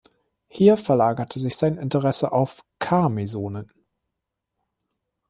[0.47, 3.71] Hier verlagerte sich sein Interesse auf K-Mesonen.